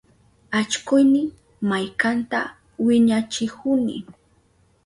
[0.59, 1.23] Allkuyni
[1.69, 2.39] maykanta
[2.85, 3.95] wiñachihuni.